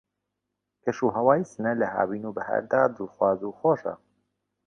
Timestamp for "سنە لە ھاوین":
1.51-2.23